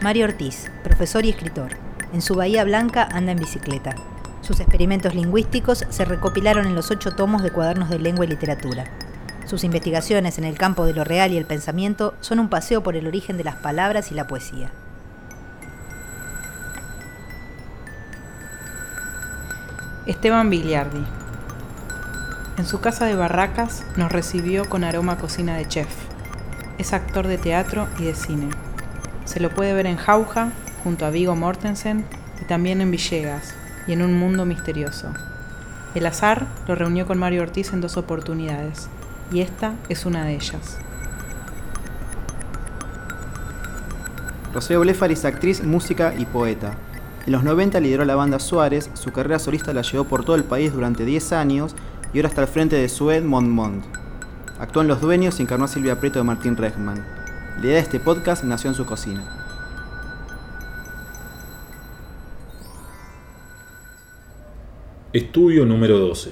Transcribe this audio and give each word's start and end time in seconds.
Mario 0.00 0.26
Ortiz, 0.26 0.70
profesor 0.84 1.24
y 1.24 1.30
escritor. 1.30 1.72
En 2.12 2.22
su 2.22 2.36
Bahía 2.36 2.62
Blanca 2.62 3.08
anda 3.10 3.32
en 3.32 3.38
bicicleta. 3.40 3.96
Sus 4.42 4.60
experimentos 4.60 5.12
lingüísticos 5.12 5.84
se 5.88 6.04
recopilaron 6.04 6.66
en 6.66 6.76
los 6.76 6.92
ocho 6.92 7.16
tomos 7.16 7.42
de 7.42 7.50
cuadernos 7.50 7.90
de 7.90 7.98
lengua 7.98 8.24
y 8.24 8.28
literatura. 8.28 8.84
Sus 9.44 9.64
investigaciones 9.64 10.38
en 10.38 10.44
el 10.44 10.56
campo 10.56 10.86
de 10.86 10.92
lo 10.92 11.02
real 11.02 11.32
y 11.32 11.36
el 11.36 11.46
pensamiento 11.46 12.14
son 12.20 12.38
un 12.38 12.48
paseo 12.48 12.80
por 12.80 12.94
el 12.94 13.08
origen 13.08 13.38
de 13.38 13.44
las 13.44 13.56
palabras 13.56 14.12
y 14.12 14.14
la 14.14 14.28
poesía. 14.28 14.70
Esteban 20.06 20.48
Vigliardi. 20.48 21.04
En 22.56 22.66
su 22.66 22.80
casa 22.80 23.04
de 23.04 23.16
Barracas 23.16 23.82
nos 23.96 24.12
recibió 24.12 24.68
con 24.68 24.84
aroma 24.84 25.18
cocina 25.18 25.56
de 25.56 25.66
chef. 25.66 25.88
Es 26.78 26.92
actor 26.92 27.26
de 27.26 27.36
teatro 27.36 27.88
y 27.98 28.04
de 28.04 28.14
cine. 28.14 28.48
Se 29.28 29.40
lo 29.40 29.50
puede 29.50 29.74
ver 29.74 29.84
en 29.84 29.98
Jauja, 29.98 30.52
junto 30.82 31.04
a 31.04 31.10
Vigo 31.10 31.36
Mortensen, 31.36 32.06
y 32.40 32.46
también 32.46 32.80
en 32.80 32.90
Villegas, 32.90 33.52
y 33.86 33.92
en 33.92 34.00
Un 34.00 34.14
Mundo 34.14 34.46
Misterioso. 34.46 35.12
El 35.94 36.06
azar 36.06 36.46
lo 36.66 36.74
reunió 36.74 37.06
con 37.06 37.18
Mario 37.18 37.42
Ortiz 37.42 37.74
en 37.74 37.82
dos 37.82 37.98
oportunidades, 37.98 38.88
y 39.30 39.42
esta 39.42 39.74
es 39.90 40.06
una 40.06 40.24
de 40.24 40.34
ellas. 40.34 40.78
Rocío 44.54 44.80
Blefari 44.80 45.12
es 45.12 45.26
actriz, 45.26 45.62
música 45.62 46.14
y 46.16 46.24
poeta. 46.24 46.72
En 47.26 47.32
los 47.32 47.44
90 47.44 47.80
lideró 47.80 48.06
la 48.06 48.16
banda 48.16 48.38
Suárez, 48.38 48.88
su 48.94 49.12
carrera 49.12 49.38
solista 49.38 49.74
la 49.74 49.82
llevó 49.82 50.04
por 50.04 50.24
todo 50.24 50.36
el 50.36 50.44
país 50.44 50.72
durante 50.72 51.04
10 51.04 51.32
años 51.34 51.76
y 52.14 52.18
ahora 52.18 52.30
está 52.30 52.40
al 52.40 52.48
frente 52.48 52.76
de 52.76 52.88
Sued 52.88 53.22
Mont 53.24 53.50
Mont. 53.50 53.84
Actuó 54.58 54.80
en 54.80 54.88
Los 54.88 55.02
Dueños 55.02 55.38
y 55.38 55.42
encarnó 55.42 55.66
a 55.66 55.68
Silvia 55.68 56.00
Prieto 56.00 56.18
de 56.18 56.24
Martín 56.24 56.56
Rechman. 56.56 57.17
La 57.58 57.64
idea 57.64 57.74
de 57.74 57.82
este 57.82 57.98
podcast 57.98 58.44
nació 58.44 58.70
en 58.70 58.76
su 58.76 58.86
cocina. 58.86 59.24
Estudio 65.12 65.66
número 65.66 65.98
12. 65.98 66.30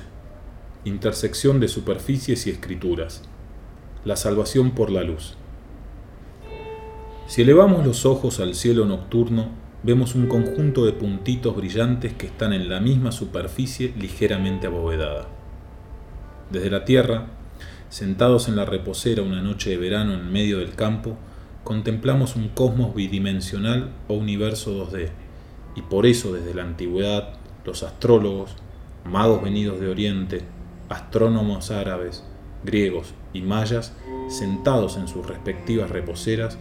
Intersección 0.84 1.58
de 1.58 1.66
superficies 1.66 2.46
y 2.46 2.50
escrituras. 2.50 3.24
La 4.04 4.14
salvación 4.14 4.70
por 4.70 4.92
la 4.92 5.02
luz. 5.02 5.36
Si 7.26 7.42
elevamos 7.42 7.84
los 7.84 8.06
ojos 8.06 8.38
al 8.38 8.54
cielo 8.54 8.84
nocturno, 8.84 9.48
vemos 9.82 10.14
un 10.14 10.28
conjunto 10.28 10.86
de 10.86 10.92
puntitos 10.92 11.56
brillantes 11.56 12.12
que 12.12 12.26
están 12.26 12.52
en 12.52 12.68
la 12.68 12.78
misma 12.78 13.10
superficie 13.10 13.92
ligeramente 13.98 14.68
abovedada. 14.68 15.26
Desde 16.52 16.70
la 16.70 16.84
Tierra, 16.84 17.35
sentados 17.88 18.48
en 18.48 18.56
la 18.56 18.64
reposera 18.64 19.22
una 19.22 19.42
noche 19.42 19.70
de 19.70 19.76
verano 19.76 20.14
en 20.14 20.32
medio 20.32 20.58
del 20.58 20.74
campo, 20.74 21.16
contemplamos 21.64 22.36
un 22.36 22.48
cosmos 22.48 22.94
bidimensional 22.94 23.90
o 24.08 24.14
universo 24.14 24.72
2D, 24.72 25.10
y 25.74 25.82
por 25.82 26.06
eso 26.06 26.32
desde 26.32 26.54
la 26.54 26.62
antigüedad 26.62 27.34
los 27.64 27.82
astrólogos, 27.82 28.56
magos 29.04 29.42
venidos 29.42 29.80
de 29.80 29.88
Oriente, 29.88 30.42
astrónomos 30.88 31.70
árabes, 31.70 32.24
griegos 32.64 33.14
y 33.32 33.42
mayas, 33.42 33.92
sentados 34.28 34.96
en 34.96 35.08
sus 35.08 35.26
respectivas 35.26 35.90
reposeras, 35.90 36.58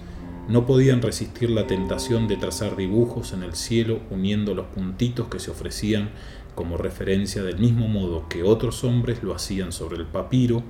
no 0.48 0.66
podían 0.66 1.02
resistir 1.02 1.50
la 1.50 1.66
tentación 1.66 2.28
de 2.28 2.38
trazar 2.38 2.76
dibujos 2.76 3.34
en 3.34 3.44
el 3.44 3.56
cielo 3.56 4.00
uniendo 4.12 4.54
los 4.54 4.68
puntitos 4.68 5.28
que 5.28 5.40
se 5.40 5.50
ofrecían 5.50 6.10
como 6.54 6.78
referencia 6.78 7.44
del 7.44 7.58
mismo 7.58 7.88
modo 7.88 8.30
que 8.30 8.44
otros 8.44 8.84
hombres 8.84 9.24
lo 9.24 9.34
hacían 9.34 9.72
sobre 9.72 9.98
el 9.98 10.06
papiro, 10.06 10.64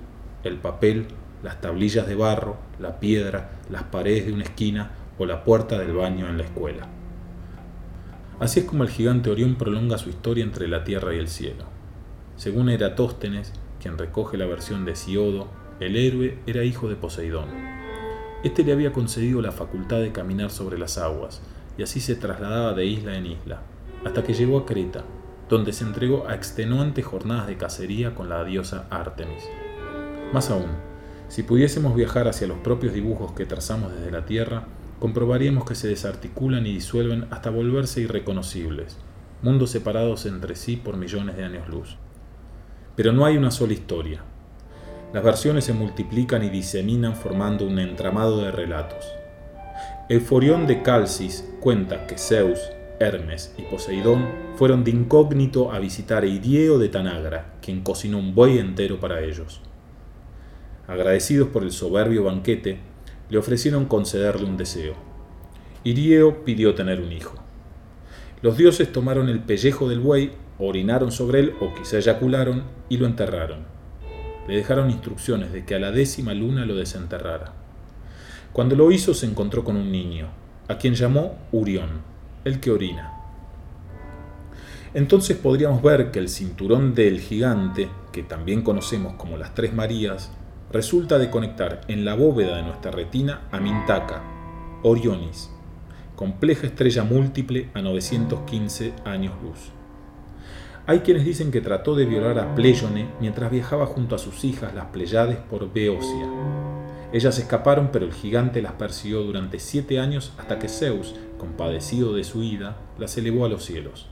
el 0.45 0.57
papel, 0.57 1.07
las 1.43 1.59
tablillas 1.59 2.07
de 2.07 2.15
barro, 2.15 2.57
la 2.79 2.99
piedra, 2.99 3.49
las 3.69 3.83
paredes 3.83 4.27
de 4.27 4.33
una 4.33 4.43
esquina 4.43 4.91
o 5.17 5.25
la 5.25 5.43
puerta 5.43 5.77
del 5.77 5.93
baño 5.93 6.27
en 6.27 6.37
la 6.37 6.43
escuela. 6.43 6.87
Así 8.39 8.59
es 8.59 8.65
como 8.65 8.83
el 8.83 8.89
gigante 8.89 9.29
Orión 9.29 9.55
prolonga 9.55 9.97
su 9.97 10.09
historia 10.09 10.43
entre 10.43 10.67
la 10.67 10.83
tierra 10.83 11.13
y 11.15 11.19
el 11.19 11.27
cielo. 11.27 11.65
Según 12.35 12.69
Eratóstenes, 12.69 13.53
quien 13.81 13.97
recoge 13.97 14.37
la 14.37 14.45
versión 14.45 14.85
de 14.85 14.95
Siodo, 14.95 15.47
el 15.79 15.95
héroe 15.95 16.37
era 16.45 16.63
hijo 16.63 16.89
de 16.89 16.95
Poseidón. 16.95 17.49
Este 18.43 18.63
le 18.63 18.73
había 18.73 18.93
concedido 18.93 19.41
la 19.41 19.51
facultad 19.51 19.99
de 19.99 20.11
caminar 20.11 20.51
sobre 20.51 20.77
las 20.77 20.97
aguas, 20.97 21.41
y 21.77 21.83
así 21.83 21.99
se 21.99 22.15
trasladaba 22.15 22.73
de 22.73 22.85
isla 22.85 23.17
en 23.17 23.25
isla, 23.25 23.61
hasta 24.05 24.23
que 24.23 24.33
llegó 24.33 24.59
a 24.59 24.65
Creta, 24.65 25.03
donde 25.49 25.73
se 25.73 25.83
entregó 25.83 26.27
a 26.27 26.35
extenuantes 26.35 27.05
jornadas 27.05 27.47
de 27.47 27.57
cacería 27.57 28.15
con 28.15 28.29
la 28.29 28.43
diosa 28.43 28.87
Artemis. 28.89 29.43
Más 30.33 30.49
aún, 30.49 30.71
si 31.27 31.43
pudiésemos 31.43 31.95
viajar 31.95 32.27
hacia 32.27 32.47
los 32.47 32.59
propios 32.59 32.93
dibujos 32.93 33.31
que 33.33 33.45
trazamos 33.45 33.93
desde 33.93 34.11
la 34.11 34.25
Tierra, 34.25 34.65
comprobaríamos 34.99 35.65
que 35.65 35.75
se 35.75 35.87
desarticulan 35.87 36.65
y 36.65 36.73
disuelven 36.73 37.27
hasta 37.31 37.49
volverse 37.49 38.01
irreconocibles, 38.01 38.97
mundos 39.41 39.71
separados 39.71 40.25
entre 40.25 40.55
sí 40.55 40.77
por 40.77 40.97
millones 40.97 41.37
de 41.37 41.43
años 41.43 41.67
luz. 41.67 41.97
Pero 42.95 43.11
no 43.11 43.25
hay 43.25 43.37
una 43.37 43.51
sola 43.51 43.73
historia. 43.73 44.23
Las 45.13 45.23
versiones 45.23 45.65
se 45.65 45.73
multiplican 45.73 46.43
y 46.43 46.49
diseminan 46.49 47.15
formando 47.15 47.65
un 47.65 47.79
entramado 47.79 48.41
de 48.41 48.51
relatos. 48.51 49.05
Euforión 50.09 50.67
de 50.67 50.81
Calcis 50.81 51.47
cuenta 51.59 52.05
que 52.07 52.17
Zeus, 52.17 52.59
Hermes 52.99 53.53
y 53.57 53.63
Poseidón 53.63 54.27
fueron 54.55 54.83
de 54.83 54.91
incógnito 54.91 55.71
a 55.71 55.79
visitar 55.79 56.23
a 56.23 56.27
Irieo 56.27 56.77
de 56.77 56.89
Tanagra, 56.89 57.53
quien 57.61 57.81
cocinó 57.81 58.19
un 58.19 58.35
buey 58.35 58.59
entero 58.59 58.99
para 58.99 59.21
ellos. 59.21 59.61
Agradecidos 60.87 61.49
por 61.49 61.63
el 61.63 61.71
soberbio 61.71 62.23
banquete, 62.23 62.79
le 63.29 63.37
ofrecieron 63.37 63.85
concederle 63.85 64.45
un 64.45 64.57
deseo. 64.57 64.93
Irieo 65.83 66.43
pidió 66.43 66.75
tener 66.75 67.01
un 67.01 67.11
hijo. 67.11 67.35
Los 68.41 68.57
dioses 68.57 68.91
tomaron 68.91 69.29
el 69.29 69.39
pellejo 69.39 69.89
del 69.89 69.99
buey, 69.99 70.31
orinaron 70.59 71.11
sobre 71.11 71.39
él 71.39 71.53
o 71.59 71.73
quizá 71.73 71.97
eyacularon 71.97 72.63
y 72.89 72.97
lo 72.97 73.07
enterraron. 73.07 73.65
Le 74.47 74.55
dejaron 74.55 74.91
instrucciones 74.91 75.51
de 75.51 75.65
que 75.65 75.73
a 75.73 75.79
la 75.79 75.91
décima 75.91 76.33
luna 76.33 76.65
lo 76.65 76.75
desenterrara. 76.75 77.53
Cuando 78.53 78.75
lo 78.75 78.91
hizo 78.91 79.13
se 79.13 79.25
encontró 79.25 79.63
con 79.63 79.75
un 79.75 79.91
niño, 79.91 80.27
a 80.67 80.77
quien 80.77 80.93
llamó 80.93 81.37
Urión, 81.51 82.01
el 82.43 82.59
que 82.59 82.71
orina. 82.71 83.11
Entonces 84.93 85.35
podríamos 85.35 85.81
ver 85.81 86.11
que 86.11 86.19
el 86.19 86.29
cinturón 86.29 86.93
del 86.93 87.19
gigante, 87.19 87.89
que 88.11 88.23
también 88.23 88.61
conocemos 88.61 89.15
como 89.15 89.35
las 89.35 89.53
Tres 89.53 89.73
Marías, 89.73 90.31
resulta 90.75 91.17
de 91.17 91.29
conectar 91.29 91.79
en 91.87 92.03
la 92.03 92.15
bóveda 92.15 92.57
de 92.57 92.63
nuestra 92.63 92.91
retina 92.91 93.43
a 93.49 93.61
Mintaka, 93.61 94.21
Orionis, 94.83 95.49
compleja 96.17 96.67
estrella 96.67 97.05
múltiple 97.05 97.69
a 97.73 97.81
915 97.81 98.91
años 99.05 99.33
luz. 99.41 99.71
Hay 100.85 100.99
quienes 100.99 101.23
dicen 101.23 101.49
que 101.49 101.61
trató 101.61 101.95
de 101.95 102.05
violar 102.05 102.39
a 102.39 102.55
Pleione 102.55 103.07
mientras 103.21 103.51
viajaba 103.51 103.85
junto 103.85 104.15
a 104.15 104.19
sus 104.19 104.43
hijas 104.43 104.75
las 104.75 104.87
Pleiades 104.87 105.37
por 105.37 105.71
Beocia. 105.71 106.27
Ellas 107.13 107.39
escaparon, 107.39 107.87
pero 107.93 108.03
el 108.03 108.11
gigante 108.11 108.61
las 108.61 108.73
persiguió 108.73 109.21
durante 109.21 109.59
siete 109.59 110.01
años 110.01 110.33
hasta 110.37 110.59
que 110.59 110.67
Zeus, 110.67 111.15
compadecido 111.37 112.13
de 112.13 112.25
su 112.25 112.43
ida, 112.43 112.75
las 112.99 113.17
elevó 113.17 113.45
a 113.45 113.49
los 113.49 113.63
cielos. 113.63 114.09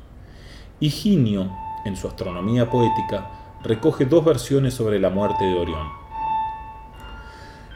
Higinio, 0.80 1.51
en 1.84 1.97
su 1.97 2.07
astronomía 2.07 2.69
poética, 2.69 3.31
recoge 3.66 4.06
dos 4.06 4.24
versiones 4.24 4.74
sobre 4.74 5.01
la 5.01 5.09
muerte 5.09 5.44
de 5.44 5.56
Orión. 5.56 6.02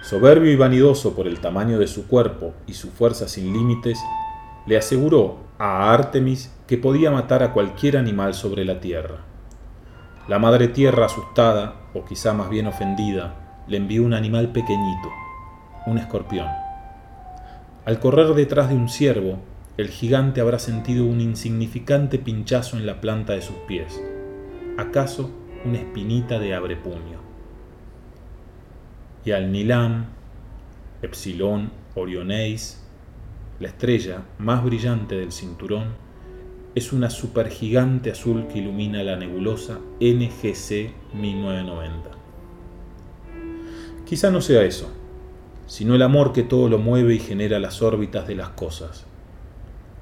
Soberbio 0.08 0.54
y 0.54 0.56
vanidoso 0.56 1.18
por 1.18 1.28
el 1.28 1.42
tamaño 1.42 1.80
de 1.80 1.88
su 1.88 2.08
cuerpo 2.08 2.54
y 2.66 2.76
su 2.76 2.92
fuerza 2.92 3.28
sin 3.28 3.52
límites, 3.52 4.00
le 4.66 4.78
aseguró 4.78 5.40
a 5.60 5.92
Artemis 5.92 6.50
que 6.66 6.78
podía 6.78 7.12
matar 7.12 7.44
a 7.44 7.52
cualquier 7.52 7.98
animal 7.98 8.34
sobre 8.34 8.64
la 8.64 8.80
tierra. 8.80 9.18
La 10.30 10.40
madre 10.40 10.70
tierra 10.70 11.08
asustada, 11.08 11.76
o 11.94 12.06
quizá 12.06 12.32
más 12.32 12.50
bien 12.50 12.68
ofendida, 12.68 13.66
le 13.68 13.76
envió 13.76 14.06
un 14.06 14.14
animal 14.14 14.54
pequeñito, 14.54 15.12
un 15.88 15.98
escorpión. 15.98 16.48
Al 17.84 18.00
correr 18.00 18.34
detrás 18.34 18.70
de 18.70 18.76
un 18.76 18.88
ciervo, 18.88 19.40
el 19.76 19.90
gigante 19.90 20.40
habrá 20.40 20.58
sentido 20.58 21.04
un 21.04 21.20
insignificante 21.20 22.18
pinchazo 22.18 22.78
en 22.78 22.86
la 22.86 23.02
planta 23.02 23.34
de 23.34 23.42
sus 23.42 23.58
pies, 23.68 24.02
acaso 24.78 25.32
una 25.66 25.80
espinita 25.80 26.40
de 26.40 26.56
abrepuño 26.56 27.28
y 29.28 29.34
al 29.34 29.52
Nilam, 29.52 30.06
Epsilon 31.02 31.70
Orioneis, 31.96 32.82
la 33.60 33.68
estrella 33.68 34.24
más 34.40 34.64
brillante 34.64 35.16
del 35.16 35.34
cinturón, 35.34 35.96
es 36.76 36.94
una 36.94 37.10
supergigante 37.10 38.10
azul 38.10 38.48
que 38.48 38.60
ilumina 38.60 39.04
la 39.04 39.18
nebulosa 39.18 39.80
NGC 40.00 40.94
1990. 41.14 42.10
Quizá 44.06 44.32
no 44.32 44.40
sea 44.40 44.64
eso, 44.64 44.90
sino 45.66 45.96
el 45.96 46.04
amor 46.04 46.32
que 46.32 46.44
todo 46.44 46.70
lo 46.70 46.78
mueve 46.78 47.16
y 47.16 47.20
genera 47.20 47.60
las 47.60 47.82
órbitas 47.82 48.30
de 48.30 48.36
las 48.36 48.50
cosas. 48.52 49.06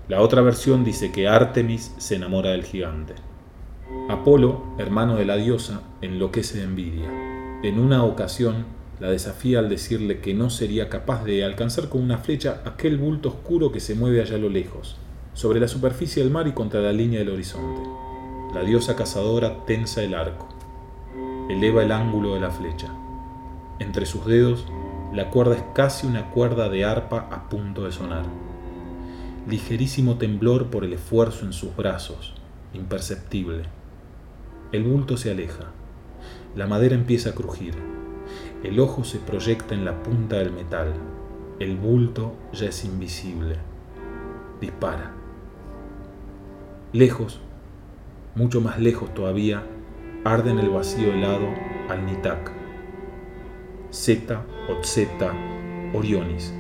La 0.08 0.22
otra 0.22 0.44
versión 0.44 0.84
dice 0.84 1.12
que 1.12 1.28
Artemis 1.28 1.96
se 1.98 2.18
enamora 2.18 2.52
del 2.52 2.64
gigante. 2.64 3.16
Apolo, 4.08 4.76
hermano 4.78 5.16
de 5.16 5.26
la 5.26 5.36
diosa, 5.36 5.82
enloquece 6.02 6.60
de 6.60 6.66
envidia. 6.66 7.10
En 7.64 7.80
una 7.80 8.04
ocasión 8.04 8.75
La 9.00 9.10
desafía 9.10 9.60
al 9.60 9.68
decirle 9.68 10.20
que 10.20 10.34
no 10.34 10.50
sería 10.50 10.88
capaz 10.88 11.26
de 11.26 11.44
alcanzar 11.44 11.90
con 11.90 12.02
una 12.02 12.20
flecha 12.20 12.62
aquel 12.64 12.98
bulto 12.98 13.28
oscuro 13.30 13.72
que 13.72 13.82
se 13.82 13.94
mueve 13.94 14.22
allá 14.22 14.36
a 14.36 14.40
lo 14.40 14.50
lejos, 14.50 14.96
sobre 15.34 15.60
la 15.60 15.68
superficie 15.68 16.24
del 16.24 16.32
mar 16.32 16.48
y 16.48 16.54
contra 16.54 16.80
la 16.80 16.94
línea 16.94 17.20
del 17.20 17.32
horizonte. 17.32 17.82
La 18.54 18.62
diosa 18.62 18.96
cazadora 18.96 19.66
tensa 19.66 20.02
el 20.02 20.14
arco, 20.14 20.48
eleva 21.50 21.84
el 21.84 21.92
ángulo 21.92 22.36
de 22.36 22.40
la 22.40 22.52
flecha. 22.52 22.88
Entre 23.80 24.06
sus 24.06 24.26
dedos, 24.26 24.66
la 25.14 25.30
cuerda 25.30 25.56
es 25.56 25.64
casi 25.74 26.08
una 26.08 26.32
cuerda 26.32 26.70
de 26.70 26.86
arpa 26.86 27.28
a 27.32 27.50
punto 27.50 27.84
de 27.84 27.92
sonar. 27.92 28.26
Ligerísimo 29.50 30.18
temblor 30.18 30.68
por 30.68 30.86
el 30.86 30.94
esfuerzo 30.94 31.46
en 31.46 31.52
sus 31.52 31.76
brazos, 31.76 32.34
imperceptible. 32.74 33.64
El 34.72 34.84
bulto 34.84 35.18
se 35.18 35.32
aleja. 35.32 35.72
La 36.56 36.66
madera 36.66 36.96
empieza 36.96 37.32
a 37.32 37.34
crujir. 37.34 37.95
El 38.66 38.80
ojo 38.80 39.04
se 39.04 39.20
proyecta 39.20 39.76
en 39.76 39.86
la 39.86 40.02
punta 40.02 40.38
del 40.38 40.52
metal. 40.52 40.92
El 41.60 41.78
bulto 41.78 42.34
ya 42.52 42.70
es 42.70 42.84
invisible. 42.84 43.58
Dispara. 44.60 45.12
Lejos, 46.92 47.42
mucho 48.34 48.62
más 48.62 48.80
lejos 48.80 49.14
todavía, 49.14 49.62
arde 50.24 50.50
en 50.50 50.58
el 50.58 50.70
vacío 50.70 51.14
helado 51.14 51.48
al 51.90 52.08
Nitak. 52.08 52.52
Zeta, 53.94 54.44
Otzeta, 54.68 55.32
Orionis. 55.94 56.52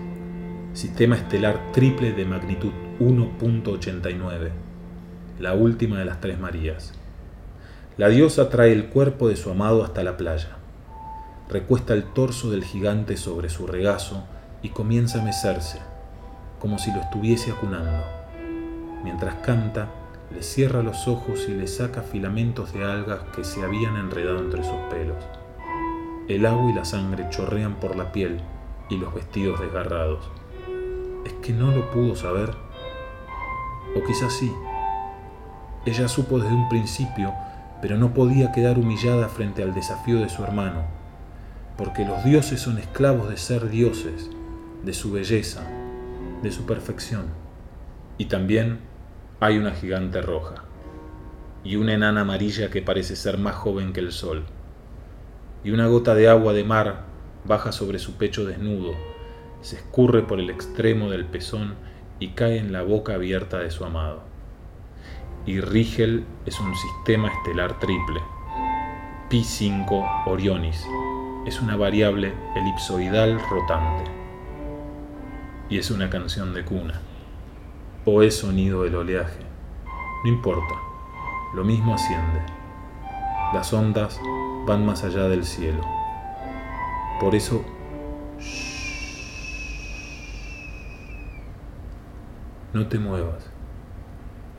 Sistema 0.73 1.15
estelar 1.15 1.71
triple 1.71 2.11
de 2.11 2.25
magnitud 2.25 2.71
1.89. 2.99 4.51
La 5.39 5.55
última 5.55 5.97
de 5.97 6.05
las 6.05 6.21
tres 6.21 6.39
Marías. 6.39 6.93
La 7.97 8.09
diosa 8.09 8.51
trae 8.51 8.73
el 8.73 8.89
cuerpo 8.89 9.27
de 9.27 9.37
su 9.37 9.49
amado 9.49 9.83
hasta 9.83 10.03
la 10.03 10.17
playa. 10.17 10.54
Recuesta 11.47 11.93
el 11.93 12.05
torso 12.05 12.49
del 12.49 12.63
gigante 12.63 13.17
sobre 13.17 13.49
su 13.49 13.67
regazo 13.67 14.23
y 14.63 14.69
comienza 14.69 15.21
a 15.21 15.23
mecerse, 15.23 15.79
como 16.59 16.79
si 16.79 16.91
lo 16.91 17.01
estuviese 17.01 17.51
acunando. 17.51 18.03
Mientras 19.03 19.35
canta, 19.35 19.89
le 20.33 20.41
cierra 20.41 20.81
los 20.81 21.07
ojos 21.07 21.45
y 21.47 21.51
le 21.51 21.67
saca 21.67 22.01
filamentos 22.01 22.73
de 22.73 22.83
algas 22.83 23.19
que 23.35 23.43
se 23.43 23.63
habían 23.63 23.95
enredado 23.95 24.39
entre 24.39 24.63
sus 24.63 24.77
pelos. 24.89 25.23
El 26.27 26.47
agua 26.47 26.71
y 26.71 26.73
la 26.73 26.83
sangre 26.83 27.27
chorrean 27.29 27.75
por 27.75 27.95
la 27.95 28.11
piel 28.11 28.41
y 28.89 28.97
los 28.97 29.13
vestidos 29.13 29.61
desgarrados. 29.61 30.27
¿Es 31.25 31.33
que 31.33 31.53
no 31.53 31.69
lo 31.69 31.91
pudo 31.91 32.15
saber? 32.15 32.55
O 33.95 34.03
quizás 34.03 34.33
sí. 34.33 34.51
Ella 35.85 36.07
supo 36.07 36.39
desde 36.39 36.55
un 36.55 36.67
principio, 36.69 37.31
pero 37.83 37.97
no 37.97 38.15
podía 38.15 38.51
quedar 38.51 38.79
humillada 38.79 39.29
frente 39.29 39.61
al 39.61 39.75
desafío 39.75 40.19
de 40.19 40.29
su 40.29 40.43
hermano, 40.43 40.94
porque 41.77 42.05
los 42.05 42.23
dioses 42.23 42.61
son 42.61 42.77
esclavos 42.77 43.29
de 43.29 43.37
ser 43.37 43.69
dioses, 43.69 44.29
de 44.83 44.93
su 44.93 45.11
belleza, 45.11 45.67
de 46.41 46.51
su 46.51 46.65
perfección. 46.65 47.25
Y 48.17 48.25
también 48.25 48.79
hay 49.39 49.57
una 49.57 49.71
gigante 49.71 50.21
roja 50.21 50.63
y 51.63 51.75
una 51.75 51.93
enana 51.93 52.21
amarilla 52.21 52.69
que 52.69 52.81
parece 52.81 53.15
ser 53.15 53.37
más 53.37 53.55
joven 53.55 53.91
que 53.91 53.99
el 53.99 54.11
sol. 54.11 54.45
Y 55.63 55.71
una 55.71 55.87
gota 55.87 56.15
de 56.15 56.29
agua 56.29 56.53
de 56.53 56.63
mar 56.63 57.05
baja 57.43 57.71
sobre 57.71 57.99
su 57.99 58.13
pecho 58.13 58.45
desnudo, 58.45 58.93
se 59.61 59.77
escurre 59.77 60.21
por 60.21 60.39
el 60.39 60.49
extremo 60.49 61.09
del 61.09 61.25
pezón 61.25 61.75
y 62.19 62.29
cae 62.29 62.59
en 62.59 62.71
la 62.71 62.83
boca 62.83 63.15
abierta 63.15 63.59
de 63.59 63.71
su 63.71 63.83
amado. 63.83 64.23
Y 65.45 65.59
Rigel 65.59 66.23
es 66.45 66.59
un 66.59 66.73
sistema 66.75 67.29
estelar 67.29 67.79
triple. 67.79 68.21
Pi 69.29 69.43
5 69.43 70.05
Orionis 70.27 70.85
es 71.45 71.61
una 71.61 71.75
variable 71.75 72.33
elipsoidal 72.55 73.39
rotante. 73.49 74.03
Y 75.69 75.77
es 75.77 75.91
una 75.91 76.09
canción 76.09 76.53
de 76.53 76.65
cuna 76.65 77.01
o 78.05 78.21
es 78.21 78.37
sonido 78.37 78.83
del 78.83 78.95
oleaje. 78.95 79.39
No 80.23 80.29
importa, 80.29 80.75
lo 81.53 81.63
mismo 81.63 81.95
asciende. 81.95 82.41
Las 83.53 83.73
ondas 83.73 84.19
van 84.67 84.85
más 84.85 85.03
allá 85.03 85.27
del 85.27 85.43
cielo. 85.43 85.81
Por 87.19 87.35
eso, 87.35 87.63
no 92.73 92.87
te 92.87 92.99
muevas, 92.99 93.49